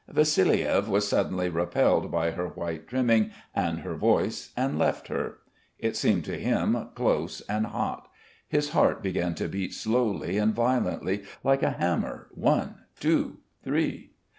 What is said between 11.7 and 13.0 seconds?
hammer, one,